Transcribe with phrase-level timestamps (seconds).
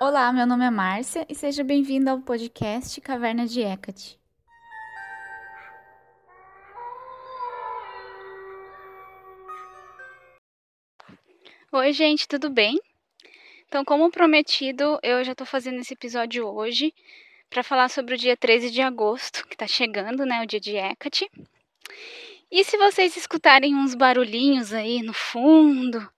[0.00, 4.16] Olá, meu nome é Márcia e seja bem-vindo ao podcast Caverna de Hecate.
[11.72, 12.80] Oi, gente, tudo bem?
[13.66, 16.94] Então, como prometido, eu já estou fazendo esse episódio hoje
[17.50, 20.76] para falar sobre o dia 13 de agosto, que está chegando, né, o dia de
[20.76, 21.28] Hecate.
[22.48, 26.08] E se vocês escutarem uns barulhinhos aí no fundo,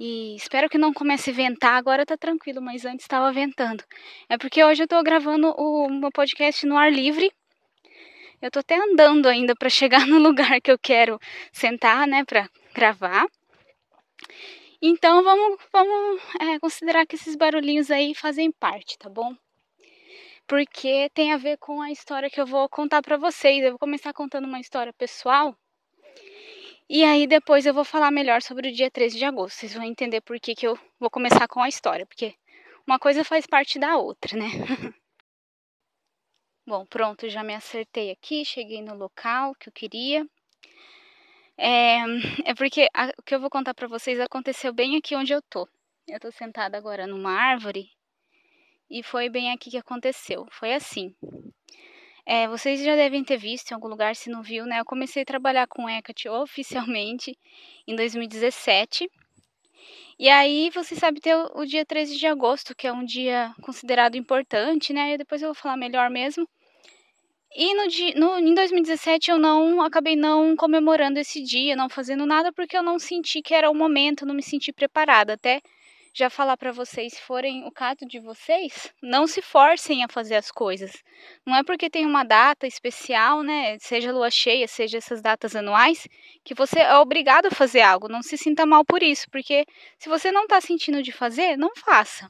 [0.00, 3.84] e espero que não comece a ventar, agora tá tranquilo, mas antes estava ventando.
[4.30, 7.30] É porque hoje eu tô gravando o meu podcast no ar livre.
[8.40, 11.20] Eu tô até andando ainda para chegar no lugar que eu quero
[11.52, 13.26] sentar, né, para gravar.
[14.80, 19.36] Então vamos, vamos é, considerar que esses barulhinhos aí fazem parte, tá bom?
[20.46, 23.62] Porque tem a ver com a história que eu vou contar para vocês.
[23.62, 25.54] Eu vou começar contando uma história pessoal.
[26.92, 29.60] E aí depois eu vou falar melhor sobre o dia 13 de agosto.
[29.60, 32.04] Vocês vão entender por que, que eu vou começar com a história.
[32.04, 32.34] Porque
[32.84, 34.46] uma coisa faz parte da outra, né?
[36.66, 40.26] Bom, pronto, já me acertei aqui, cheguei no local que eu queria.
[41.56, 42.00] É,
[42.44, 45.40] é porque a, o que eu vou contar para vocês aconteceu bem aqui onde eu
[45.42, 45.68] tô.
[46.08, 47.88] Eu tô sentada agora numa árvore
[48.90, 50.44] e foi bem aqui que aconteceu.
[50.50, 51.14] Foi assim.
[52.32, 54.78] É, vocês já devem ter visto em algum lugar, se não viu, né?
[54.78, 57.36] Eu comecei a trabalhar com Hecate oficialmente
[57.88, 59.10] em 2017.
[60.16, 63.52] E aí, você sabe ter o, o dia 13 de agosto, que é um dia
[63.62, 65.14] considerado importante, né?
[65.14, 66.48] E depois eu vou falar melhor mesmo.
[67.52, 67.82] E no,
[68.20, 72.82] no, em 2017 eu não acabei não comemorando esse dia, não fazendo nada, porque eu
[72.84, 75.32] não senti que era o momento, não me senti preparada.
[75.32, 75.60] Até
[76.12, 80.36] já falar para vocês, se forem o caso de vocês, não se forcem a fazer
[80.36, 80.92] as coisas.
[81.46, 86.06] Não é porque tem uma data especial, né, seja lua cheia, seja essas datas anuais,
[86.44, 88.08] que você é obrigado a fazer algo.
[88.08, 89.64] Não se sinta mal por isso, porque
[89.98, 92.28] se você não está sentindo de fazer, não faça.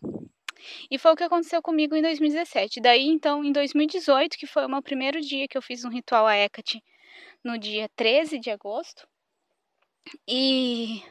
[0.90, 2.80] E foi o que aconteceu comigo em 2017.
[2.80, 6.26] Daí, então, em 2018, que foi o meu primeiro dia que eu fiz um ritual
[6.26, 6.82] a Hecate,
[7.42, 9.08] no dia 13 de agosto.
[10.28, 11.02] E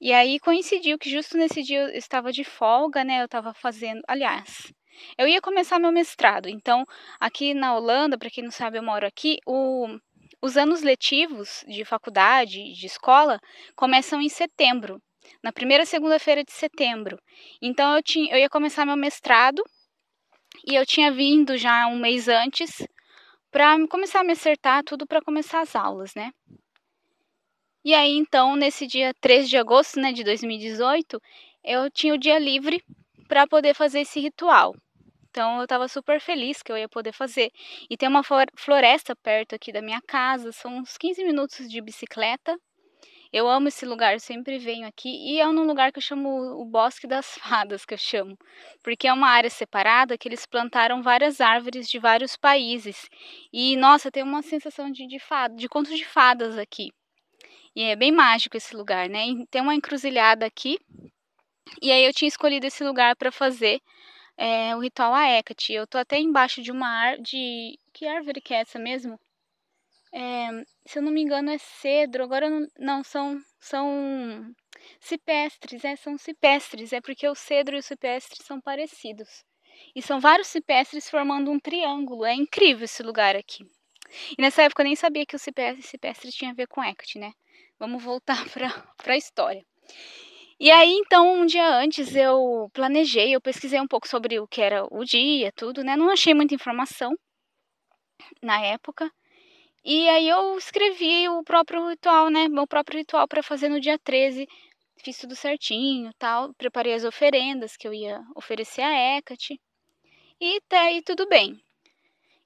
[0.00, 3.20] e aí coincidiu que justo nesse dia eu estava de folga, né?
[3.20, 4.72] Eu estava fazendo, aliás,
[5.18, 6.48] eu ia começar meu mestrado.
[6.48, 6.84] Então,
[7.20, 9.86] aqui na Holanda, para quem não sabe, eu moro aqui, o,
[10.42, 13.40] os anos letivos de faculdade, de escola,
[13.74, 15.00] começam em setembro
[15.42, 17.18] na primeira segunda-feira de setembro.
[17.60, 19.62] Então eu, tinha, eu ia começar meu mestrado
[20.66, 22.86] e eu tinha vindo já um mês antes
[23.50, 26.30] para começar a me acertar tudo para começar as aulas, né?
[27.86, 31.22] E aí então, nesse dia 3 de agosto, né, de 2018,
[31.62, 32.82] eu tinha o dia livre
[33.28, 34.74] para poder fazer esse ritual.
[35.30, 37.52] Então eu estava super feliz que eu ia poder fazer.
[37.88, 38.24] E tem uma
[38.56, 42.58] floresta perto aqui da minha casa, são uns 15 minutos de bicicleta.
[43.32, 46.60] Eu amo esse lugar, eu sempre venho aqui e é um lugar que eu chamo
[46.60, 48.36] o Bosque das Fadas, que eu chamo,
[48.82, 53.08] porque é uma área separada que eles plantaram várias árvores de vários países.
[53.52, 56.90] E nossa, tem uma sensação de de, fada, de conto de fadas aqui.
[57.76, 59.20] E é bem mágico esse lugar, né?
[59.50, 60.78] Tem uma encruzilhada aqui.
[61.82, 63.82] E aí eu tinha escolhido esse lugar para fazer
[64.36, 65.74] é, o ritual a Hecate.
[65.74, 69.20] Eu tô até embaixo de uma árvore de que árvore que é essa mesmo?
[70.12, 70.48] É,
[70.86, 72.24] se eu não me engano, é cedro.
[72.24, 74.54] Agora não, não são são
[75.00, 76.94] cipestres, é, são cipestres.
[76.94, 79.44] É porque o cedro e o cipestre são parecidos.
[79.94, 82.24] E são vários cipestres formando um triângulo.
[82.24, 83.66] É incrível esse lugar aqui.
[84.36, 87.18] E nessa época eu nem sabia que o cipestre, cipestre tinha a ver com Hecate,
[87.18, 87.32] né?
[87.78, 88.44] Vamos voltar
[88.96, 89.64] para a história.
[90.58, 94.62] E aí, então, um dia antes eu planejei, eu pesquisei um pouco sobre o que
[94.62, 95.96] era o dia, tudo, né?
[95.96, 97.12] Não achei muita informação
[98.42, 99.10] na época.
[99.84, 102.48] E aí eu escrevi o próprio ritual, né?
[102.48, 104.48] Meu próprio ritual para fazer no dia 13.
[105.04, 109.60] Fiz tudo certinho, tal, preparei as oferendas que eu ia oferecer a Hecate.
[110.40, 111.62] E tá aí tudo bem.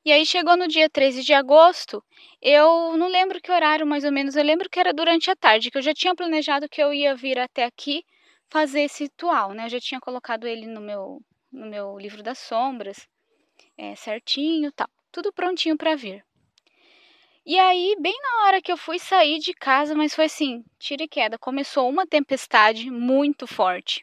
[0.03, 2.03] E aí chegou no dia 13 de agosto,
[2.41, 5.71] eu não lembro que horário mais ou menos, eu lembro que era durante a tarde,
[5.71, 8.03] que eu já tinha planejado que eu ia vir até aqui
[8.49, 9.67] fazer esse ritual, né?
[9.67, 11.21] Eu já tinha colocado ele no meu,
[11.53, 13.07] no meu livro das sombras,
[13.77, 16.25] é, certinho, tal, tudo prontinho para vir.
[17.45, 21.03] E aí, bem na hora que eu fui sair de casa, mas foi assim, tira
[21.03, 24.03] e queda, começou uma tempestade muito forte.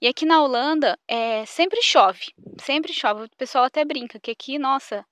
[0.00, 2.26] E aqui na Holanda, é, sempre chove,
[2.60, 3.24] sempre chove.
[3.24, 5.04] O pessoal até brinca que aqui, nossa,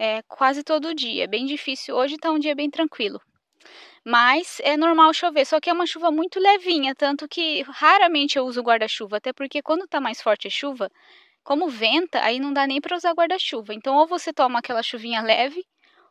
[0.00, 1.94] é quase todo dia, é bem difícil.
[1.94, 3.20] Hoje tá um dia bem tranquilo.
[4.04, 8.46] Mas é normal chover, só que é uma chuva muito levinha, tanto que raramente eu
[8.46, 10.90] uso guarda-chuva, até porque quando tá mais forte a chuva,
[11.44, 13.74] como venta, aí não dá nem para usar guarda-chuva.
[13.74, 15.62] Então, ou você toma aquela chuvinha leve,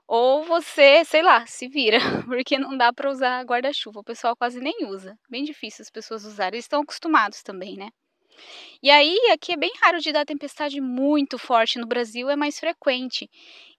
[0.07, 1.97] ou você, sei lá, se vira,
[2.27, 4.01] porque não dá para usar guarda-chuva.
[4.01, 5.17] O pessoal quase nem usa.
[5.29, 6.57] Bem difícil as pessoas usarem.
[6.57, 7.89] Eles estão acostumados também, né?
[8.81, 12.59] E aí, aqui é bem raro de dar tempestade muito forte, no Brasil é mais
[12.59, 13.29] frequente.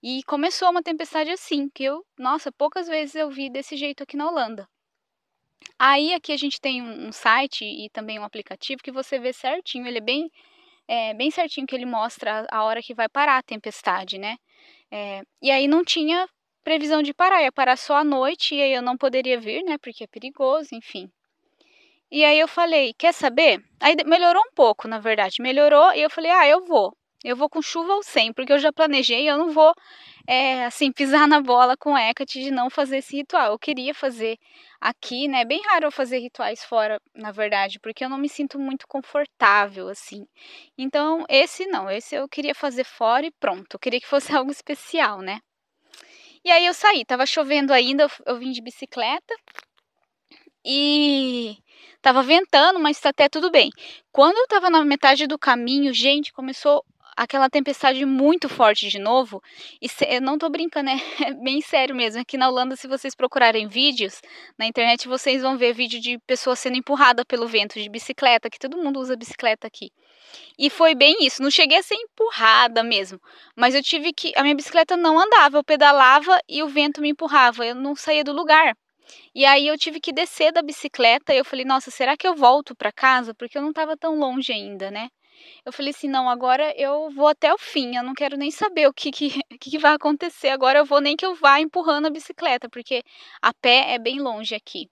[0.03, 4.17] E começou uma tempestade assim, que eu, nossa, poucas vezes eu vi desse jeito aqui
[4.17, 4.69] na Holanda.
[5.79, 9.87] Aí aqui a gente tem um, site e também um aplicativo que você vê certinho,
[9.87, 10.31] ele é bem,
[10.87, 14.37] é, bem certinho que ele mostra a hora que vai parar a tempestade, né?
[14.91, 16.29] É, e aí não tinha
[16.63, 19.79] previsão de parar, ia parar só à noite e aí eu não poderia vir, né?
[19.79, 21.11] Porque é perigoso, enfim.
[22.11, 23.63] E aí eu falei, quer saber?
[23.79, 25.41] Aí melhorou um pouco, na verdade.
[25.41, 26.93] Melhorou e eu falei, ah, eu vou.
[27.23, 29.75] Eu vou com chuva ou sem, porque eu já planejei, eu não vou,
[30.27, 33.53] é, assim, pisar na bola com Hecate de não fazer esse ritual.
[33.53, 34.39] Eu queria fazer
[34.81, 35.43] aqui, né?
[35.43, 38.89] É bem raro eu fazer rituais fora, na verdade, porque eu não me sinto muito
[38.89, 40.27] confortável, assim.
[40.79, 43.75] Então, esse não, esse eu queria fazer fora e pronto.
[43.75, 45.41] Eu queria que fosse algo especial, né?
[46.43, 49.35] E aí eu saí, tava chovendo ainda, eu, eu vim de bicicleta
[50.65, 51.57] e
[52.03, 53.71] tava ventando, mas tá até tudo bem.
[54.13, 56.85] Quando eu tava na metade do caminho, gente, começou
[57.17, 59.43] aquela tempestade muito forte de novo.
[59.81, 60.97] E eu não tô brincando, é,
[61.29, 62.21] é, bem sério mesmo.
[62.21, 64.21] Aqui na Holanda, se vocês procurarem vídeos
[64.59, 68.59] na internet, vocês vão ver vídeo de pessoas sendo empurrada pelo vento de bicicleta, que
[68.59, 69.91] todo mundo usa bicicleta aqui.
[70.59, 71.43] E foi bem isso.
[71.43, 73.21] Não cheguei a ser empurrada mesmo,
[73.55, 77.11] mas eu tive que a minha bicicleta não andava, eu pedalava e o vento me
[77.11, 77.67] empurrava.
[77.67, 78.75] Eu não saía do lugar.
[79.35, 82.35] E aí eu tive que descer da bicicleta e eu falei, nossa, será que eu
[82.35, 83.35] volto para casa?
[83.35, 85.09] Porque eu não estava tão longe ainda, né?
[85.65, 88.89] Eu falei assim, não, agora eu vou até o fim, eu não quero nem saber
[88.89, 90.49] o que, que, que, vai acontecer.
[90.49, 93.03] Agora eu vou nem que eu vá empurrando a bicicleta, porque
[93.43, 94.89] a pé é bem longe aqui.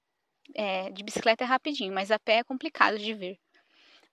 [0.55, 3.39] É, de bicicleta é rapidinho, mas a pé é complicado de ver.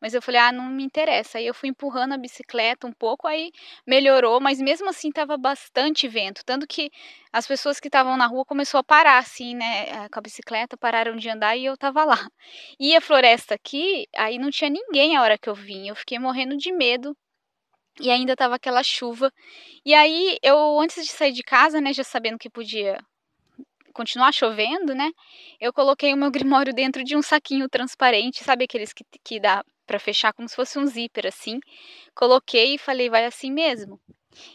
[0.06, 1.40] Mas eu falei, ah, não me interessa.
[1.40, 3.52] Aí eu fui empurrando a bicicleta um pouco, aí
[3.88, 6.46] melhorou, mas mesmo assim estava bastante vento.
[6.46, 6.92] Tanto que
[7.34, 10.78] as pessoas que estavam na rua começou a parar, assim, né, eh, com a bicicleta,
[10.78, 12.14] pararam de andar e eu tava lá.
[12.80, 15.88] E a floresta aqui, aí não tinha ninguém a hora que eu vim.
[15.88, 17.18] Eu fiquei morrendo de medo.
[18.00, 19.34] E ainda tava aquela chuva.
[19.84, 23.00] E aí eu, antes de sair de casa, né, já sabendo que podia
[23.92, 25.10] continuar chovendo, né?
[25.60, 26.30] Eu coloquei o meu
[26.64, 30.56] grimório dentro de um saquinho transparente, sabe aqueles que, que dá para fechar como se
[30.56, 31.60] fosse um zíper assim.
[32.16, 34.00] Coloquei e falei, vai assim mesmo.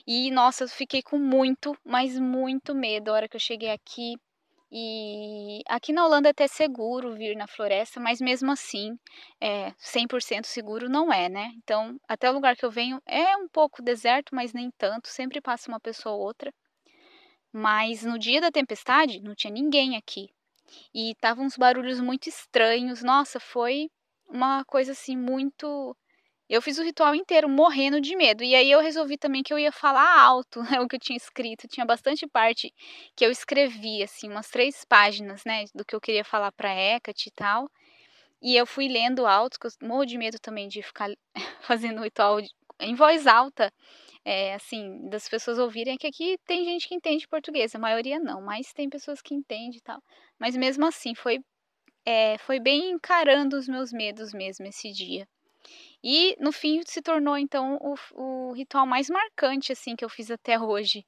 [0.06, 4.16] E nossa, eu fiquei com muito, mas muito medo a hora que eu cheguei aqui.
[4.72, 8.96] E aqui na Holanda é até seguro vir na floresta, mas mesmo assim,
[9.40, 11.50] é, 100% seguro não é, né?
[11.56, 15.40] Então, até o lugar que eu venho é um pouco deserto, mas nem tanto, sempre
[15.40, 16.52] passa uma pessoa ou outra.
[17.52, 20.28] Mas no dia da tempestade não tinha ninguém aqui.
[20.94, 23.02] E estavam uns barulhos muito estranhos.
[23.02, 23.90] Nossa, foi
[24.30, 25.96] uma coisa assim muito.
[26.48, 28.42] Eu fiz o ritual inteiro morrendo de medo.
[28.42, 31.16] E aí eu resolvi também que eu ia falar alto, né, o que eu tinha
[31.16, 31.68] escrito.
[31.68, 32.72] Tinha bastante parte
[33.16, 37.28] que eu escrevi, assim, umas três páginas, né, do que eu queria falar para Hecate
[37.28, 37.70] e tal.
[38.42, 41.10] E eu fui lendo alto, que eu morro de medo também de ficar
[41.62, 42.38] fazendo o ritual
[42.80, 43.72] em voz alta
[44.24, 48.40] é, assim, das pessoas ouvirem que aqui tem gente que entende português, a maioria não,
[48.42, 50.02] mas tem pessoas que entendem e tal.
[50.38, 51.40] Mas mesmo assim, foi,
[52.04, 55.28] é, foi bem encarando os meus medos mesmo esse dia.
[56.02, 60.30] E no fim se tornou então o, o ritual mais marcante assim que eu fiz
[60.30, 61.04] até hoje.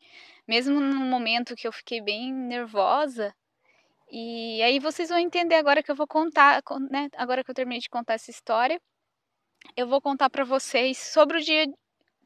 [0.47, 3.35] Mesmo no momento que eu fiquei bem nervosa,
[4.11, 7.09] e aí vocês vão entender agora que eu vou contar, né?
[7.17, 8.79] Agora que eu terminei de contar essa história,
[9.77, 11.67] eu vou contar para vocês sobre o dia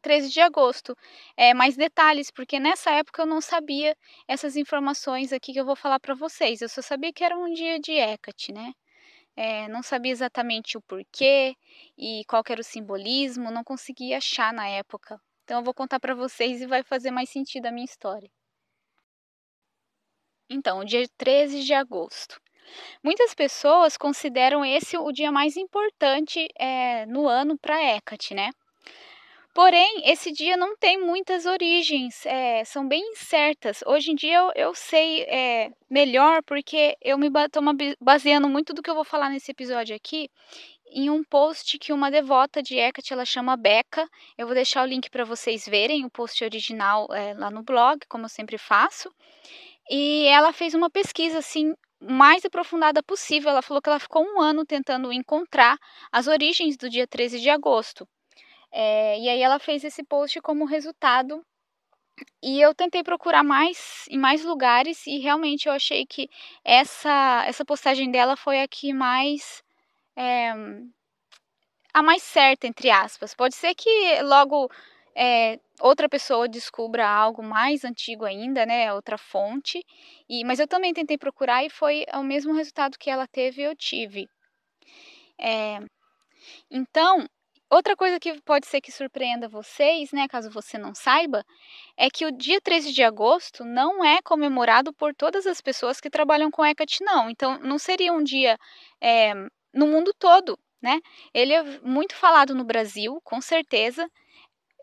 [0.07, 0.97] 13 de agosto.
[1.37, 3.97] É, mais detalhes, porque nessa época eu não sabia
[4.29, 6.61] essas informações aqui que eu vou falar para vocês.
[6.61, 8.73] Eu só sabia que era um dia de Hecate, né?
[9.37, 11.57] É, não sabia exatamente o porquê
[11.99, 15.21] e qual era o simbolismo, não conseguia achar na época.
[15.43, 18.31] Então eu vou contar para vocês e vai fazer mais sentido a minha história.
[20.49, 22.41] Então, dia 13 de agosto.
[23.03, 28.51] Muitas pessoas consideram esse o dia mais importante é, no ano para Hecate, né?
[29.57, 33.83] Porém, esse dia não tem muitas origens, é, são bem incertas.
[33.87, 37.63] Hoje em dia eu, eu sei é, melhor porque eu me estou
[37.99, 40.29] baseando muito do que eu vou falar nesse episódio aqui
[40.91, 44.07] em um post que uma devota de Hecate, ela chama Beca.
[44.37, 47.99] Eu vou deixar o link para vocês verem o post original é, lá no blog,
[48.11, 49.11] como eu sempre faço.
[49.89, 53.49] E ela fez uma pesquisa assim mais aprofundada possível.
[53.49, 55.79] Ela falou que ela ficou um ano tentando encontrar
[56.13, 58.07] as origens do dia 13 de agosto.
[58.79, 61.43] É, e aí ela fez esse post como resultado.
[62.43, 66.29] E eu tentei procurar mais em mais lugares e realmente eu achei que
[66.65, 69.63] essa essa postagem dela foi a que mais
[70.17, 70.53] é,
[71.93, 73.35] a mais certa entre aspas.
[73.35, 73.91] Pode ser que
[74.23, 74.71] logo
[75.15, 79.83] é, outra pessoa descubra algo mais antigo ainda, né, outra fonte.
[80.29, 83.75] E mas eu também tentei procurar e foi o mesmo resultado que ela teve eu
[83.75, 84.29] tive.
[85.39, 85.79] É,
[86.71, 87.27] então
[87.71, 91.45] outra coisa que pode ser que surpreenda vocês, né, caso você não saiba,
[91.97, 96.11] é que o dia 13 de agosto não é comemorado por todas as pessoas que
[96.11, 97.31] trabalham com Hecate, não.
[97.31, 98.59] Então, não seria um dia
[99.01, 99.35] é,
[99.75, 101.01] no mundo todo, né?
[101.35, 104.09] Ele é muito falado no Brasil, com certeza.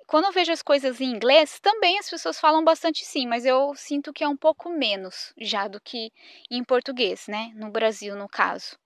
[0.07, 3.73] Quando eu vejo as coisas em inglês, também as pessoas falam bastante sim, mas eu
[3.75, 6.11] sinto que é um pouco menos já do que
[6.51, 7.51] em português, né?
[7.55, 8.77] No Brasil, no caso.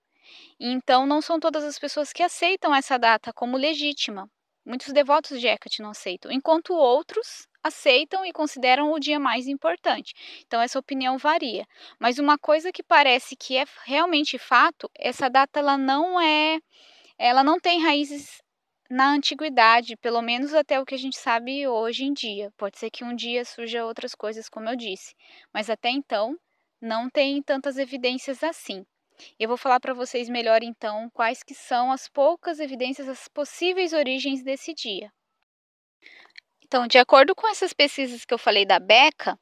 [0.59, 4.29] Então, não são todas as pessoas que aceitam essa data como legítima.
[4.65, 10.13] Muitos devotos de Hecate não aceitam, enquanto outros aceitam e consideram o dia mais importante.
[10.45, 11.65] Então, essa opinião varia.
[11.99, 16.59] Mas uma coisa que parece que é realmente fato, essa data ela não é,
[17.17, 18.41] ela não tem raízes
[18.89, 22.51] na antiguidade, pelo menos até o que a gente sabe hoje em dia.
[22.57, 25.13] Pode ser que um dia surja outras coisas, como eu disse,
[25.53, 26.35] mas até então
[26.81, 28.85] não tem tantas evidências assim.
[29.39, 33.93] Eu vou falar para vocês melhor então quais que são as poucas evidências, as possíveis
[33.93, 35.11] origens desse dia.
[36.63, 39.39] Então, de acordo com essas pesquisas que eu falei da Beca,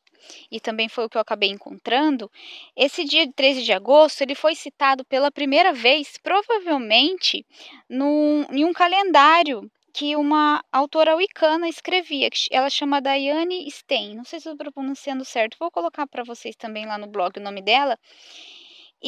[0.51, 2.31] e também foi o que eu acabei encontrando,
[2.75, 7.45] esse dia de 13 de agosto ele foi citado pela primeira vez, provavelmente,
[7.89, 14.13] num, em um calendário que uma autora wicana escrevia, que ela chama Diane Stein.
[14.13, 17.39] Não sei se eu estou pronunciando certo, vou colocar para vocês também lá no blog
[17.39, 17.97] o nome dela.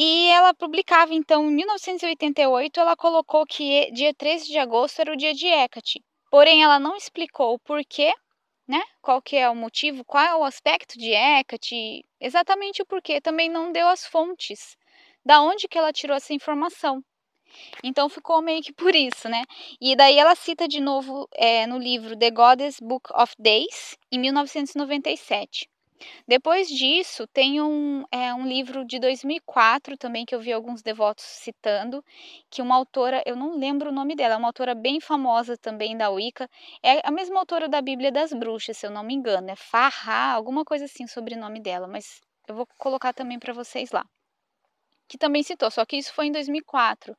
[0.00, 5.16] E ela publicava, então, em 1988, ela colocou que dia 13 de agosto era o
[5.16, 6.04] dia de Hecate.
[6.30, 8.14] Porém, ela não explicou o porquê,
[8.64, 8.80] né?
[9.02, 13.20] Qual que é o motivo, qual é o aspecto de Hecate, exatamente o porquê.
[13.20, 14.76] Também não deu as fontes
[15.24, 17.02] da onde que ela tirou essa informação.
[17.82, 19.42] Então ficou meio que por isso, né?
[19.80, 24.20] E daí ela cita de novo é, no livro The Goddess Book of Days, em
[24.20, 25.68] 1997.
[26.26, 31.24] Depois disso, tem um, é, um livro de 2004 também que eu vi alguns devotos
[31.24, 32.04] citando,
[32.50, 35.96] que uma autora, eu não lembro o nome dela, é uma autora bem famosa também
[35.96, 36.48] da Wicca,
[36.82, 40.32] é a mesma autora da Bíblia das Bruxas, se eu não me engano, é Farra,
[40.32, 44.04] alguma coisa assim o nome dela, mas eu vou colocar também para vocês lá
[45.08, 47.16] que também citou, só que isso foi em 2004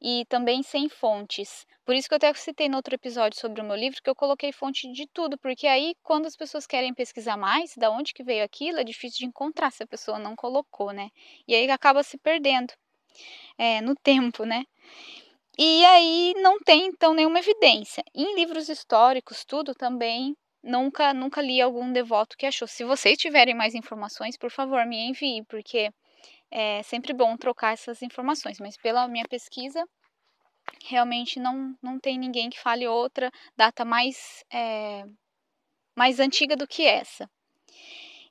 [0.00, 1.66] e também sem fontes.
[1.84, 4.14] Por isso que eu até citei no outro episódio sobre o meu livro que eu
[4.14, 8.24] coloquei fonte de tudo, porque aí quando as pessoas querem pesquisar mais, da onde que
[8.24, 11.10] veio aquilo, é difícil de encontrar se a pessoa não colocou, né?
[11.46, 12.72] E aí acaba se perdendo
[13.58, 14.64] é, no tempo, né?
[15.58, 18.04] E aí não tem então nenhuma evidência.
[18.14, 22.68] Em livros históricos, tudo também nunca nunca li algum devoto que achou.
[22.68, 25.90] Se vocês tiverem mais informações, por favor, me envie, porque
[26.50, 29.84] é sempre bom trocar essas informações, mas pela minha pesquisa,
[30.84, 35.04] realmente não, não tem ninguém que fale outra data mais, é,
[35.96, 37.28] mais antiga do que essa.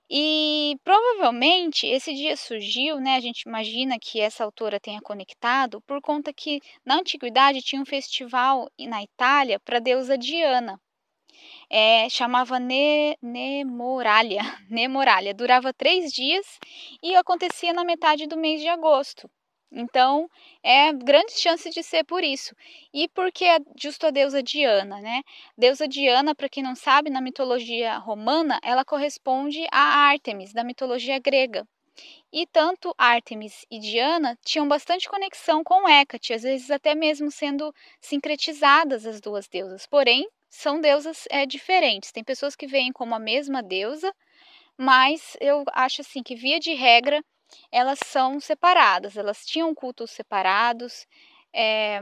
[0.09, 3.15] E provavelmente esse dia surgiu, né?
[3.15, 7.85] A gente imagina que essa autora tenha conectado por conta que na antiguidade tinha um
[7.85, 10.79] festival na Itália para a deusa Diana
[11.69, 14.41] é, chamava ne, Nemorália.
[14.69, 15.33] Nemorália.
[15.33, 16.59] Durava três dias
[17.01, 19.29] e acontecia na metade do mês de agosto.
[19.71, 20.29] Então,
[20.63, 22.55] é grande chance de ser por isso.
[22.93, 25.21] E porque é justo a deusa Diana, né?
[25.57, 31.19] Deusa Diana, para quem não sabe, na mitologia romana, ela corresponde a Ártemis, da mitologia
[31.19, 31.67] grega.
[32.31, 37.73] E tanto Ártemis e Diana tinham bastante conexão com Hécate, às vezes até mesmo sendo
[38.01, 39.85] sincretizadas as duas deusas.
[39.85, 42.11] Porém, são deusas é, diferentes.
[42.11, 44.13] Tem pessoas que veem como a mesma deusa,
[44.77, 47.23] mas eu acho assim que via de regra
[47.71, 49.17] elas são separadas.
[49.17, 51.07] Elas tinham cultos separados.
[51.53, 51.99] É,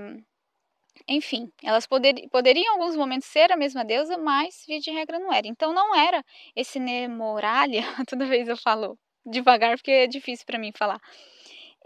[1.07, 5.19] enfim, elas poder, poderiam em alguns momentos ser a mesma deusa, mas via de regra
[5.19, 5.47] não era.
[5.47, 6.23] Então não era
[6.55, 10.99] esse Nemoralia, toda vez eu falo devagar porque é difícil para mim falar.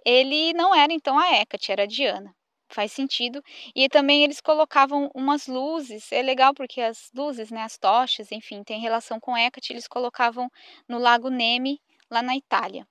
[0.05, 2.36] Ele não era então a Hecate, era a Diana
[2.69, 3.43] faz sentido.
[3.75, 8.63] E também eles colocavam umas luzes, é legal porque as luzes, né, as tochas, enfim,
[8.63, 10.49] tem relação com Hecate, eles colocavam
[10.87, 12.87] no Lago Nemi, lá na Itália.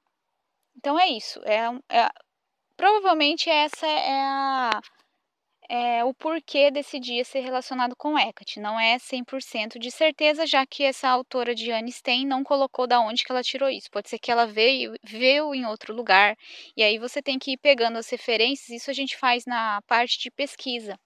[0.76, 2.08] Então é isso, é, é
[2.76, 4.80] provavelmente essa é a
[5.68, 8.60] é, o porquê desse dia ser relacionado com Hecate.
[8.60, 13.24] Não é 100% de certeza, já que essa autora de Stein não colocou da onde
[13.24, 13.90] que ela tirou isso.
[13.90, 16.36] Pode ser que ela veio, veio em outro lugar,
[16.76, 18.68] e aí você tem que ir pegando as referências.
[18.70, 20.98] Isso a gente faz na parte de pesquisa.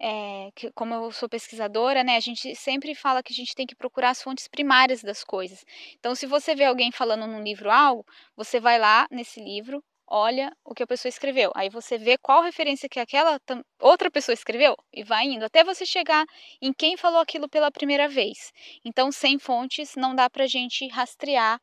[0.00, 3.66] É, que, como eu sou pesquisadora, né, a gente sempre fala que a gente tem
[3.66, 5.64] que procurar as fontes primárias das coisas.
[5.98, 8.04] Então, se você vê alguém falando num livro algo,
[8.36, 9.82] você vai lá nesse livro,
[10.12, 11.50] olha o que a pessoa escreveu.
[11.54, 13.40] Aí você vê qual referência que aquela
[13.80, 16.26] outra pessoa escreveu e vai indo até você chegar
[16.60, 18.52] em quem falou aquilo pela primeira vez.
[18.84, 21.58] Então, sem fontes, não dá para a gente rastrear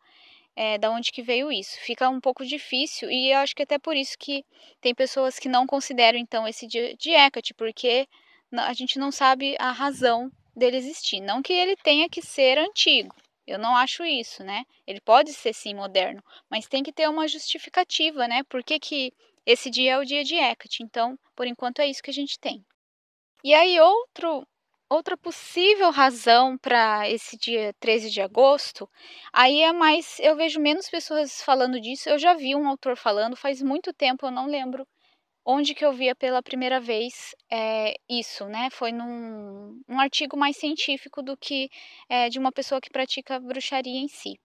[0.55, 1.79] é, da onde que veio isso.
[1.81, 4.43] Fica um pouco difícil e eu acho que até por isso que
[4.81, 8.07] tem pessoas que não consideram então esse dia de Hecate, porque
[8.51, 11.21] a gente não sabe a razão dele existir.
[11.21, 13.15] Não que ele tenha que ser antigo.
[13.49, 14.63] Eu não acho isso, né?
[14.85, 18.43] Ele pode ser sim moderno, mas tem que ter uma justificativa, né?
[18.43, 19.13] Por que, que
[19.45, 20.83] esse dia é o dia de Hecate?
[20.83, 22.63] Então, por enquanto é isso que a gente tem.
[23.43, 24.45] E aí outro
[24.89, 28.89] outra possível razão para esse dia 13 de agosto,
[29.31, 32.09] aí é mais eu vejo menos pessoas falando disso.
[32.09, 34.87] Eu já vi um autor falando faz muito tempo, eu não lembro
[35.51, 38.69] onde que eu via pela primeira vez é, isso, né?
[38.71, 41.69] Foi num um artigo mais científico do que
[42.07, 44.39] é, de uma pessoa que pratica bruxaria em si.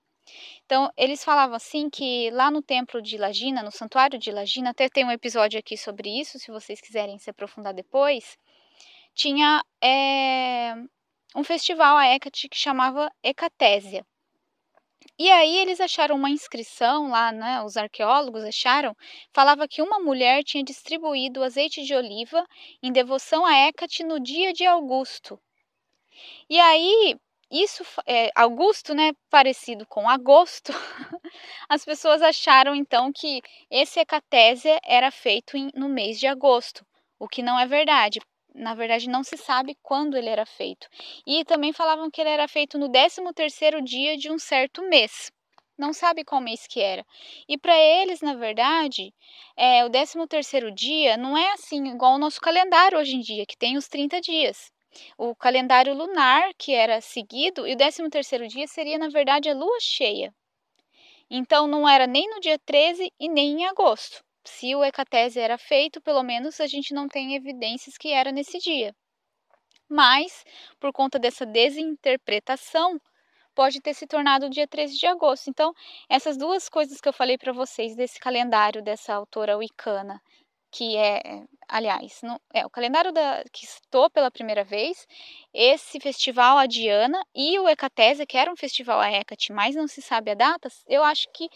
[0.65, 4.89] Então, eles falavam assim que lá no templo de Lagina, no santuário de Lagina, até
[4.89, 8.39] tem um episódio aqui sobre isso, se vocês quiserem se aprofundar depois,
[9.15, 10.75] tinha é,
[11.37, 14.07] um festival a Hecate que chamava Hecatésia.
[15.17, 18.97] E aí eles acharam uma inscrição lá, né, os arqueólogos acharam,
[19.33, 22.45] falava que uma mulher tinha distribuído azeite de oliva
[22.83, 25.41] em devoção a Hecate no dia de Augusto.
[26.51, 27.17] E aí,
[27.51, 30.73] isso, é, Augusto, né, parecido com agosto,
[31.69, 33.41] as pessoas acharam então que
[33.71, 36.85] esse hecatésia era feito em, no mês de agosto,
[37.21, 38.21] o que não é verdade,
[38.55, 40.89] na verdade não se sabe quando ele era feito.
[41.27, 45.33] E também falavam que ele era feito no 13º dia de um certo mês.
[45.77, 47.05] Não sabe qual mês que era.
[47.49, 49.13] E para eles, na verdade,
[49.57, 53.57] é, o 13º dia não é assim igual o nosso calendário hoje em dia, que
[53.57, 54.71] tem os 30 dias.
[55.19, 59.79] O calendário lunar que era seguido e o 13º dia seria, na verdade, a lua
[59.81, 60.33] cheia.
[61.29, 65.59] Então não era nem no dia 13 e nem em agosto se o ecatese era
[65.59, 68.95] feito, pelo menos a gente não tem evidências que era nesse dia.
[69.89, 70.45] Mas,
[70.81, 72.99] por conta dessa desinterpretação,
[73.55, 75.49] pode ter se tornado o dia 13 de agosto.
[75.49, 75.73] Então,
[76.09, 80.21] essas duas coisas que eu falei para vocês desse calendário dessa autora wicana,
[80.71, 82.21] que é, aliás,
[82.53, 85.07] é o calendário da, que estou pela primeira vez,
[85.53, 89.87] esse festival a Diana e o Ecatese, que era um festival a Hecate, mas não
[89.87, 91.49] se sabe a data, eu acho que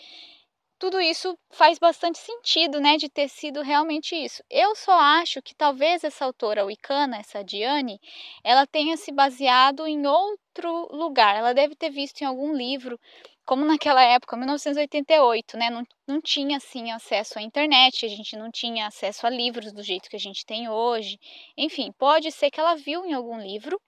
[0.79, 4.43] tudo isso faz bastante sentido, né, de ter sido realmente isso.
[4.49, 8.01] Eu só acho que talvez essa autora wicana, essa Diane,
[8.45, 11.37] ela tenha se baseado em outro lugar.
[11.37, 12.99] Ela deve ter visto em algum livro,
[13.45, 18.51] como naquela época, 1988, né, não, não tinha assim acesso à internet, a gente não
[18.51, 21.19] tinha acesso a livros do jeito que a gente tem hoje.
[21.57, 23.81] Enfim, pode ser que ela viu em algum livro,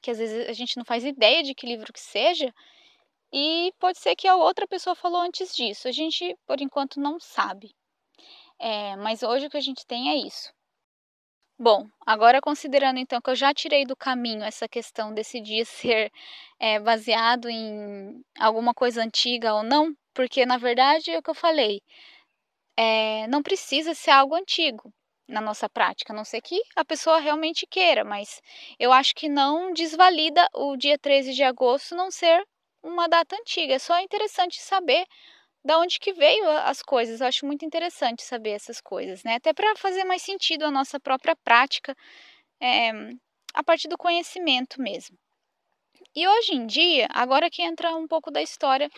[0.00, 2.54] que às vezes a gente não faz ideia de que livro que seja,
[3.32, 5.88] e pode ser que a outra pessoa falou antes disso.
[5.88, 7.74] A gente, por enquanto, não sabe.
[8.58, 10.52] É, mas hoje o que a gente tem é isso.
[11.58, 16.10] Bom, agora considerando então que eu já tirei do caminho essa questão desse dia ser
[16.58, 21.34] é, baseado em alguma coisa antiga ou não, porque na verdade é o que eu
[21.34, 21.82] falei,
[22.76, 24.92] é, não precisa ser algo antigo
[25.28, 28.40] na nossa prática, a não ser que a pessoa realmente queira, mas
[28.78, 32.42] eu acho que não desvalida o dia 13 de agosto não ser
[32.82, 33.74] uma data antiga.
[33.74, 35.06] É só interessante saber
[35.64, 37.20] da onde que veio as coisas.
[37.20, 39.36] Eu acho muito interessante saber essas coisas, né?
[39.36, 41.94] Até para fazer mais sentido a nossa própria prática
[42.60, 42.90] é,
[43.54, 45.18] a partir do conhecimento mesmo.
[46.14, 48.90] E hoje em dia, agora que entra um pouco da história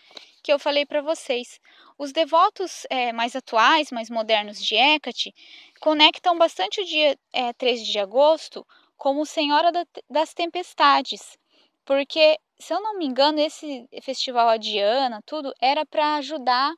[0.42, 1.60] que eu falei para vocês,
[1.98, 5.34] os devotos é, mais atuais, mais modernos de Hecate,
[5.78, 8.66] conectam bastante o dia é, 13 de agosto
[8.96, 9.70] como Senhora
[10.08, 11.36] das Tempestades,
[11.84, 16.72] porque se eu não me engano, esse festival a Diana, tudo, era para ajudar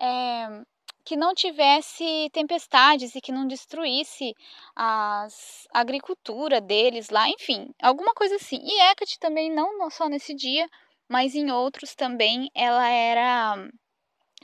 [0.00, 0.62] é,
[1.04, 4.34] que não tivesse tempestades e que não destruísse
[4.74, 8.58] as, a agricultura deles lá, enfim, alguma coisa assim.
[8.62, 10.68] E Hecate também, não só nesse dia,
[11.08, 13.56] mas em outros também, ela era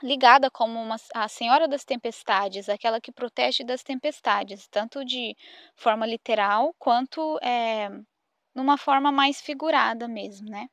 [0.00, 5.34] ligada como uma, a Senhora das Tempestades, aquela que protege das tempestades, tanto de
[5.74, 7.88] forma literal quanto é,
[8.54, 10.68] numa forma mais figurada mesmo, né?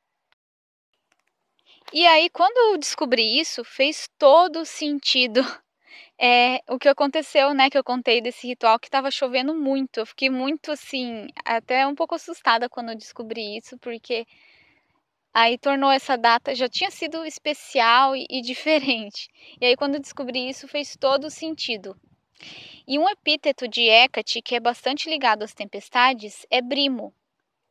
[1.93, 5.41] E aí, quando eu descobri isso, fez todo sentido
[6.19, 7.69] é, o que aconteceu, né?
[7.69, 9.99] Que eu contei desse ritual que estava chovendo muito.
[9.99, 14.25] Eu fiquei muito assim, até um pouco assustada quando eu descobri isso, porque
[15.33, 19.29] aí tornou essa data, já tinha sido especial e, e diferente.
[19.61, 21.95] E aí, quando eu descobri isso, fez todo sentido.
[22.88, 27.13] E um epíteto de Hecate, que é bastante ligado às tempestades, é Brimo,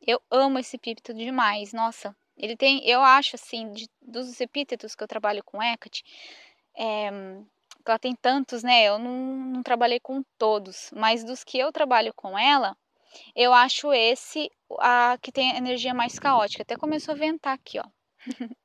[0.05, 2.15] eu amo esse epíteto demais, nossa.
[2.37, 6.03] Ele tem, eu acho assim, de, dos epítetos que eu trabalho com Hecate,
[6.75, 7.09] é,
[7.85, 8.83] ela tem tantos, né?
[8.83, 12.75] Eu não, não trabalhei com todos, mas dos que eu trabalho com ela,
[13.35, 16.63] eu acho esse a que tem a energia mais caótica.
[16.63, 17.85] Até começou a ventar aqui, ó.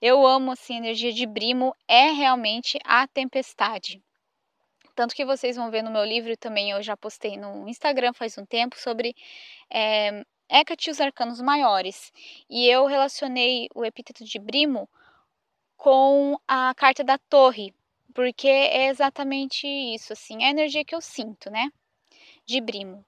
[0.00, 4.02] eu amo assim, a energia de Brimo é realmente a tempestade.
[4.94, 8.36] Tanto que vocês vão ver no meu livro também, eu já postei no Instagram faz
[8.36, 9.14] um tempo sobre
[9.70, 12.12] é, Hecate e os arcanos maiores.
[12.48, 14.88] E eu relacionei o epíteto de Brimo
[15.76, 17.72] com a carta da torre,
[18.14, 21.70] porque é exatamente isso, assim, é a energia que eu sinto, né?
[22.44, 23.04] De Brimo.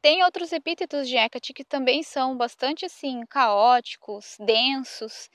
[0.00, 5.28] Tem outros epítetos de Hecate que também são bastante assim caóticos, densos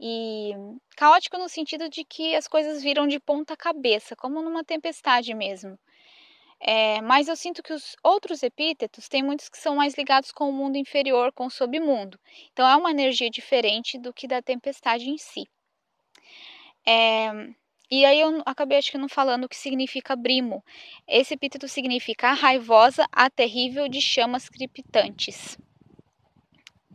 [0.00, 0.52] e
[0.96, 5.78] caótico no sentido de que as coisas viram de ponta cabeça, como numa tempestade mesmo.
[6.60, 10.48] É, mas eu sinto que os outros epítetos tem muitos que são mais ligados com
[10.48, 12.18] o mundo inferior, com o submundo.
[12.52, 15.44] Então é uma energia diferente do que da tempestade em si.
[16.86, 17.30] É,
[17.90, 20.64] e aí eu acabei acho que não falando o que significa brimo.
[21.06, 25.56] Esse epíteto significa a raivosa, a terrível de chamas crepitantes.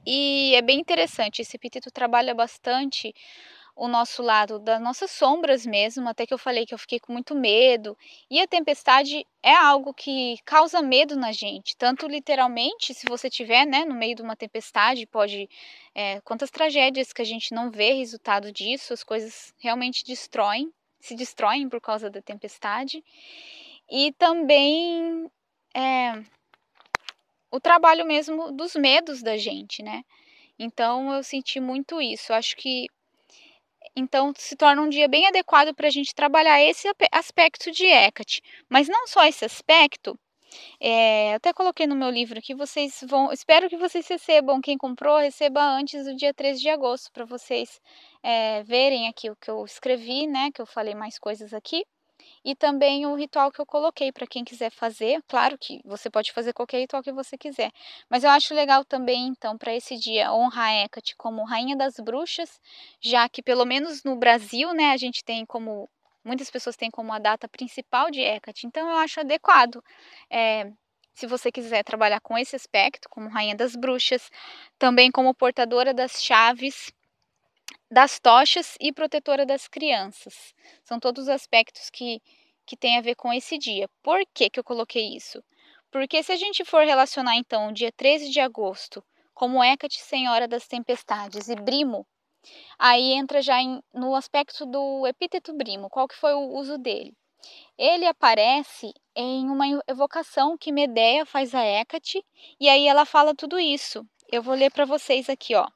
[0.05, 3.13] E é bem interessante, esse epíteto trabalha bastante
[3.75, 7.11] o nosso lado das nossas sombras mesmo, até que eu falei que eu fiquei com
[7.11, 7.97] muito medo.
[8.29, 13.65] E a tempestade é algo que causa medo na gente, tanto literalmente, se você tiver,
[13.65, 15.49] né, no meio de uma tempestade, pode
[15.95, 20.71] é, quantas tragédias que a gente não vê resultado disso, as coisas realmente destroem
[21.03, 23.03] se destroem por causa da tempestade.
[23.91, 25.29] E também
[25.75, 26.23] é,
[27.51, 30.03] o trabalho mesmo dos medos da gente, né?
[30.57, 32.31] Então eu senti muito isso.
[32.31, 32.87] Eu acho que
[33.95, 38.41] então se torna um dia bem adequado para a gente trabalhar esse aspecto de Hecate.
[38.69, 40.17] Mas não só esse aspecto,
[40.79, 43.31] é, até coloquei no meu livro que vocês vão.
[43.31, 44.61] Espero que vocês recebam.
[44.61, 47.79] Quem comprou, receba antes do dia 13 de agosto, para vocês
[48.21, 50.51] é, verem aqui o que eu escrevi, né?
[50.53, 51.83] Que eu falei mais coisas aqui.
[52.43, 55.21] E também o ritual que eu coloquei para quem quiser fazer.
[55.27, 57.71] Claro que você pode fazer qualquer ritual que você quiser.
[58.09, 61.95] Mas eu acho legal também, então, para esse dia, honrar a Hecate como rainha das
[61.95, 62.59] bruxas,
[63.01, 65.89] já que pelo menos no Brasil, né, a gente tem como
[66.23, 69.83] muitas pessoas têm como a data principal de Hecate, então eu acho adequado.
[70.29, 70.71] É,
[71.13, 74.31] se você quiser trabalhar com esse aspecto, como rainha das bruxas,
[74.79, 76.91] também como portadora das chaves,
[77.93, 80.53] das tochas e protetora das crianças.
[80.83, 82.19] São todos aspectos que,
[82.65, 83.87] que têm a ver com esse dia.
[84.01, 85.43] Por que, que eu coloquei isso?
[85.91, 90.47] Porque se a gente for relacionar então o dia 13 de agosto como Hecate, Senhora
[90.47, 92.05] das Tempestades, e Brimo,
[92.77, 97.15] Aí entra já em, no aspecto do epíteto brimo, qual que foi o uso dele?
[97.77, 102.21] Ele aparece em uma evocação que Medea faz a Hecate,
[102.59, 104.05] e aí ela fala tudo isso.
[104.29, 105.67] Eu vou ler para vocês aqui, ó.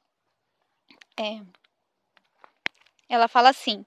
[1.18, 1.40] É.
[3.08, 3.84] Ela fala assim: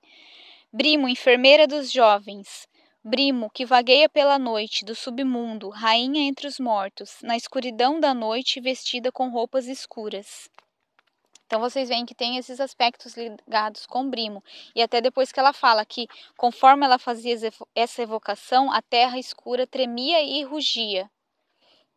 [0.71, 2.67] Brimo, enfermeira dos jovens,
[3.03, 8.61] Brimo, que vagueia pela noite do submundo, rainha entre os mortos, na escuridão da noite
[8.61, 10.49] vestida com roupas escuras.
[11.51, 14.41] Então vocês veem que tem esses aspectos ligados com Brimo.
[14.73, 16.07] E até depois que ela fala que
[16.37, 17.35] conforme ela fazia
[17.75, 21.11] essa evocação, a terra escura tremia e rugia.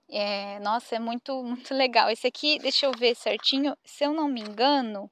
[0.08, 2.10] É, nossa, é muito, muito legal.
[2.10, 5.08] Esse aqui, deixa eu ver certinho, se eu não me engano,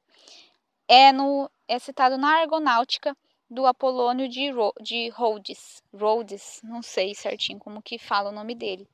[0.88, 3.16] é, no, é citado na Argonáutica
[3.50, 5.82] do Apolônio de, Ro, de Rhodes.
[5.92, 8.87] Rhodes, não sei certinho como que fala o nome dele.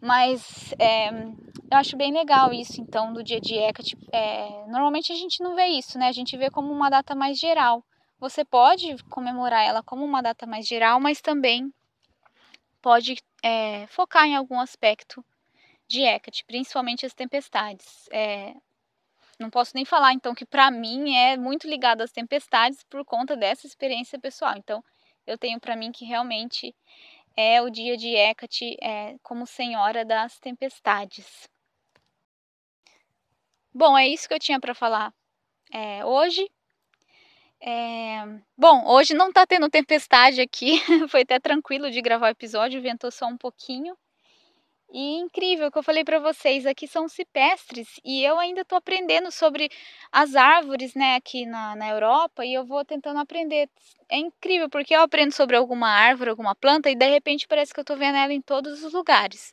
[0.00, 3.96] Mas é, eu acho bem legal isso, então, do dia de Hecate.
[4.12, 6.06] É, normalmente a gente não vê isso, né?
[6.08, 7.84] A gente vê como uma data mais geral.
[8.20, 11.72] Você pode comemorar ela como uma data mais geral, mas também
[12.80, 15.24] pode é, focar em algum aspecto
[15.88, 18.08] de Hecate, principalmente as tempestades.
[19.40, 23.36] Não posso nem falar, então, que para mim é muito ligado às tempestades por conta
[23.36, 24.54] dessa experiência pessoal.
[24.56, 24.82] Então,
[25.26, 26.74] eu tenho para mim que realmente
[27.36, 31.48] é o dia de Hecate é, como senhora das tempestades.
[33.72, 35.12] Bom, é isso que eu tinha para falar
[35.72, 36.48] é, hoje.
[37.60, 38.24] É,
[38.56, 43.10] bom, hoje não tá tendo tempestade aqui, foi até tranquilo de gravar o episódio, ventou
[43.10, 43.96] só um pouquinho.
[44.96, 49.28] E incrível que eu falei para vocês, aqui são cipestres e eu ainda estou aprendendo
[49.32, 49.68] sobre
[50.12, 53.68] as árvores, né, aqui na, na Europa e eu vou tentando aprender.
[54.08, 57.80] É incrível porque eu aprendo sobre alguma árvore, alguma planta e de repente parece que
[57.80, 59.52] eu estou vendo ela em todos os lugares.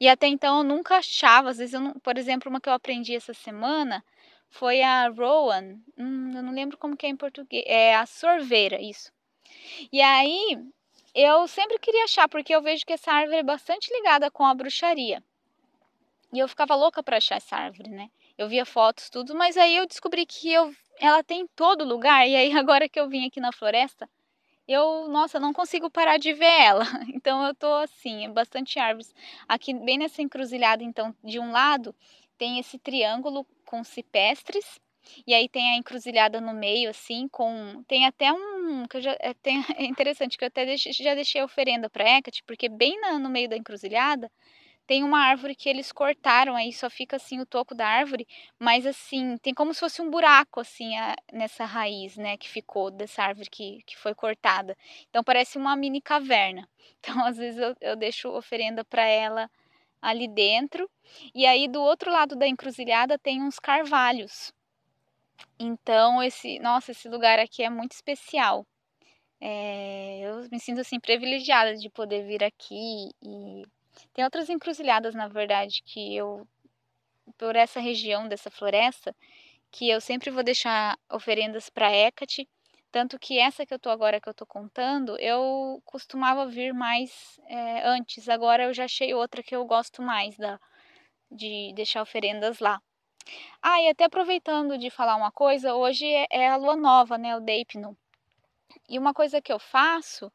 [0.00, 2.72] E até então eu nunca achava, às vezes eu não, por exemplo, uma que eu
[2.72, 4.02] aprendi essa semana
[4.48, 8.80] foi a Rowan, hum, eu não lembro como que é em português, é a sorveira,
[8.80, 9.12] isso.
[9.92, 10.56] E aí
[11.20, 14.54] eu sempre queria achar, porque eu vejo que essa árvore é bastante ligada com a
[14.54, 15.20] bruxaria.
[16.32, 18.08] E eu ficava louca para achar essa árvore, né?
[18.36, 22.28] Eu via fotos, tudo, mas aí eu descobri que eu, ela tem em todo lugar.
[22.28, 24.08] E aí, agora que eu vim aqui na floresta,
[24.68, 26.84] eu, nossa, não consigo parar de ver ela.
[27.12, 29.12] Então eu tô assim, é bastante árvores.
[29.48, 31.92] Aqui, bem nessa encruzilhada, então, de um lado
[32.36, 34.80] tem esse triângulo com cipestres
[35.26, 37.82] E aí tem a encruzilhada no meio, assim, com.
[37.88, 38.86] Tem até um.
[38.88, 42.42] que já, é, tem, é interessante que eu até deixei, já deixei oferenda para Hecate,
[42.44, 44.30] porque bem na, no meio da encruzilhada
[44.88, 48.26] tem uma árvore que eles cortaram, aí só fica assim o toco da árvore,
[48.58, 52.90] mas assim, tem como se fosse um buraco assim a, nessa raiz, né, que ficou
[52.90, 54.74] dessa árvore que, que foi cortada.
[55.10, 56.66] Então parece uma mini caverna.
[57.00, 59.48] Então às vezes eu, eu deixo oferenda para ela
[60.02, 60.90] ali dentro.
[61.34, 64.52] E aí do outro lado da encruzilhada tem uns carvalhos.
[65.58, 68.66] Então esse, nossa, esse lugar aqui é muito especial.
[69.40, 73.64] É, eu me sinto assim privilegiada de poder vir aqui e
[74.14, 76.46] tem outras encruzilhadas, na verdade, que eu
[77.38, 79.14] por essa região dessa floresta,
[79.70, 82.48] que eu sempre vou deixar oferendas para Hecate,
[82.90, 87.38] tanto que essa que eu tô agora que eu tô contando, eu costumava vir mais
[87.46, 88.28] é, antes.
[88.28, 90.58] Agora eu já achei outra que eu gosto mais da
[91.30, 92.80] de deixar oferendas lá.
[93.62, 97.36] Ah, e até aproveitando de falar uma coisa, hoje é, é a lua nova, né,
[97.36, 97.96] o Deipno.
[98.88, 100.30] E uma coisa que eu faço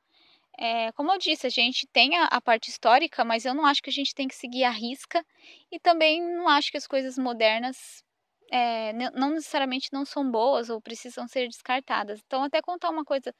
[0.58, 3.82] é, como eu disse, a gente tem a, a, parte histórica, mas eu não acho
[3.82, 5.26] que a gente tem que seguir a risca
[5.72, 8.04] e também não acho que as coisas modernas
[8.52, 12.22] é, não necessariamente não são boas ou precisam ser descartadas.
[12.26, 13.34] Então, até contar uma coisa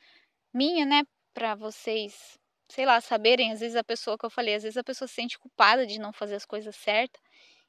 [0.54, 2.38] minha, né, para vocês,
[2.70, 5.16] sei lá, saberem, às vezes a pessoa que eu falei, às vezes a pessoa se
[5.16, 7.22] sente culpada de não fazer as coisas certas.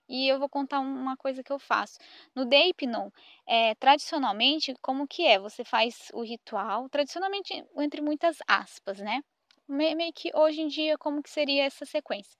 [0.09, 1.99] E eu vou contar uma coisa que eu faço.
[2.35, 3.11] No Deipnon,
[3.47, 5.39] é, tradicionalmente, como que é?
[5.39, 9.23] Você faz o ritual, tradicionalmente, entre muitas aspas, né?
[9.67, 12.39] meio que hoje em dia, como que seria essa sequência?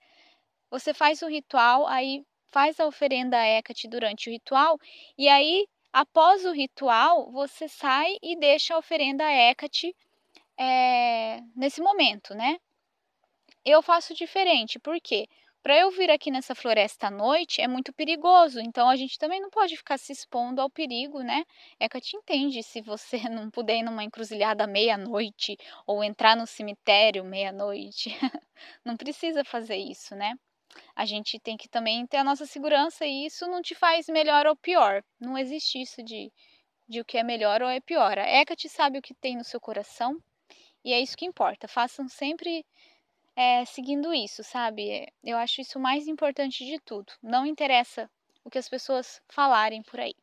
[0.71, 4.79] Você faz o ritual, aí faz a oferenda a Hecate durante o ritual,
[5.17, 9.95] e aí, após o ritual, você sai e deixa a oferenda a Hecate
[10.59, 12.59] é, nesse momento, né?
[13.65, 15.27] Eu faço diferente, por quê?
[15.27, 19.19] Porque para eu vir aqui nessa floresta à noite é muito perigoso, então a gente
[19.19, 21.43] também não pode ficar se expondo ao perigo, né?
[21.81, 26.47] É que te entende se você não puder ir numa encruzilhada meia-noite ou entrar no
[26.47, 28.11] cemitério meia-noite.
[28.85, 30.35] não precisa fazer isso, né?
[30.95, 34.47] A gente tem que também ter a nossa segurança e isso não te faz melhor
[34.47, 35.03] ou pior.
[35.19, 36.31] Não existe isso de,
[36.87, 38.19] de o que é melhor ou é pior.
[38.19, 40.19] A Hecate sabe o que tem no seu coração
[40.85, 41.67] e é isso que importa.
[41.67, 42.67] Façam sempre
[43.37, 45.07] é, seguindo isso, sabe?
[45.23, 47.13] Eu acho isso o mais importante de tudo.
[47.23, 48.11] Não interessa
[48.45, 50.15] o que as pessoas falarem por aí.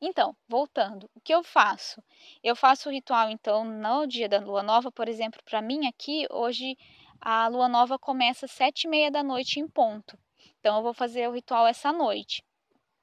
[0.00, 2.02] Então, voltando, o que eu faço?
[2.42, 6.26] Eu faço o ritual, então, no dia da lua nova, por exemplo, para mim aqui,
[6.30, 6.76] hoje
[7.20, 10.18] a lua nova começa às sete e meia da noite em ponto.
[10.60, 12.42] Então, eu vou fazer o ritual essa noite.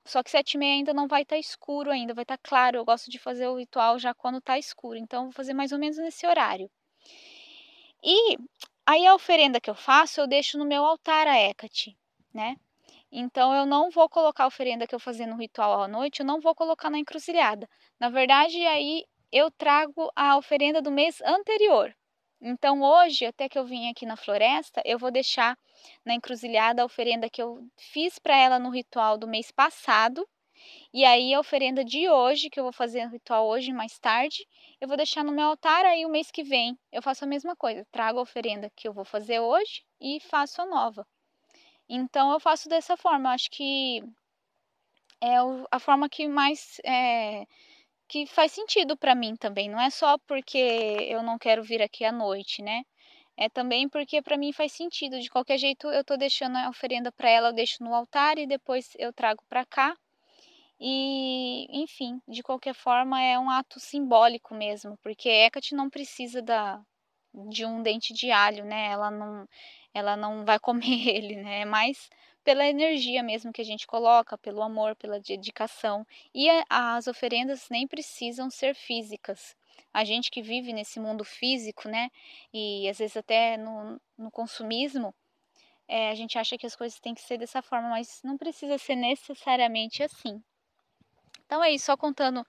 [0.06, 2.50] Só que sete e meia ainda não vai estar tá escuro ainda, vai estar tá
[2.50, 2.78] claro.
[2.78, 4.98] Eu gosto de fazer o ritual já quando está escuro.
[4.98, 6.70] Então, vou fazer mais ou menos nesse horário.
[8.04, 8.38] E
[8.86, 11.98] Aí a oferenda que eu faço, eu deixo no meu altar a Hecate,
[12.34, 12.58] né?
[13.12, 16.26] Então eu não vou colocar a oferenda que eu fazer no ritual à noite, eu
[16.26, 17.70] não vou colocar na encruzilhada.
[18.00, 21.96] Na verdade, aí eu trago a oferenda do mês anterior.
[22.42, 25.58] Então hoje, até que eu vim aqui na floresta, eu vou deixar
[26.04, 30.28] na encruzilhada a oferenda que eu fiz para ela no ritual do mês passado
[30.94, 34.48] e aí a oferenda de hoje, que eu vou fazer no ritual hoje mais tarde,
[34.80, 36.78] eu vou deixar no meu altar aí o mês que vem.
[36.92, 40.62] Eu faço a mesma coisa, trago a oferenda que eu vou fazer hoje e faço
[40.62, 41.06] a nova.
[41.90, 44.04] Então eu faço dessa forma, eu acho que
[45.22, 45.36] é
[45.72, 47.46] a forma que mais é,
[48.08, 49.70] que faz sentido para mim também.
[49.70, 52.84] Não é só porque eu não quero vir aqui à noite, né?
[53.38, 55.20] É também porque para mim faz sentido.
[55.20, 58.48] De qualquer jeito, eu tô deixando a oferenda para ela, eu deixo no altar e
[58.48, 59.96] depois eu trago para cá.
[60.84, 66.82] E, enfim, de qualquer forma é um ato simbólico mesmo, porque Hecate não precisa da,
[67.50, 68.88] de um dente de alho, né?
[68.88, 69.48] Ela não,
[69.94, 71.62] ela não vai comer ele, né?
[71.62, 72.10] É mais
[72.44, 76.04] pela energia mesmo que a gente coloca, pelo amor, pela dedicação.
[76.34, 79.56] E as oferendas nem precisam ser físicas.
[79.94, 82.10] A gente que vive nesse mundo físico, né?
[82.54, 85.14] E às vezes até no, no consumismo,
[85.88, 88.78] é, a gente acha que as coisas têm que ser dessa forma, mas não precisa
[88.80, 90.42] ser necessariamente assim.
[91.52, 92.48] Então é isso, só contando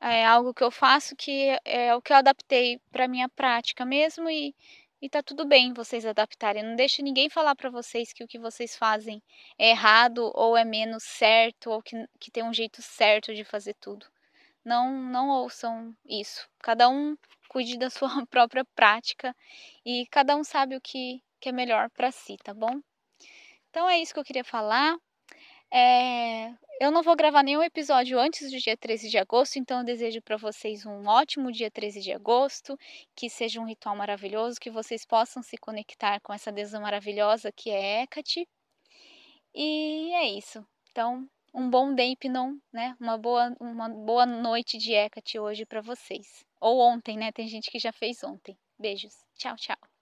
[0.00, 4.30] é, algo que eu faço que é o que eu adaptei para minha prática mesmo
[4.30, 4.54] e,
[5.02, 6.62] e tá tudo bem vocês adaptarem.
[6.62, 9.20] Não deixe ninguém falar para vocês que o que vocês fazem
[9.58, 13.74] é errado ou é menos certo ou que, que tem um jeito certo de fazer
[13.74, 14.06] tudo.
[14.64, 16.48] Não, não ouçam isso.
[16.60, 17.16] Cada um
[17.48, 19.34] cuide da sua própria prática
[19.84, 22.80] e cada um sabe o que, que é melhor para si, tá bom?
[23.68, 24.96] Então é isso que eu queria falar.
[25.70, 26.48] É,
[26.80, 30.22] eu não vou gravar nenhum episódio antes do dia 13 de agosto, então eu desejo
[30.22, 32.78] para vocês um ótimo dia 13 de agosto,
[33.14, 37.70] que seja um ritual maravilhoso, que vocês possam se conectar com essa deusa maravilhosa que
[37.70, 38.48] é Hecate.
[39.54, 40.64] E é isso.
[40.90, 42.96] Então, um bom Deipnon, né?
[43.00, 46.44] Uma boa, uma boa noite de Hecate hoje para vocês.
[46.60, 47.32] Ou ontem, né?
[47.32, 48.56] Tem gente que já fez ontem.
[48.78, 49.14] Beijos.
[49.36, 49.97] Tchau, tchau.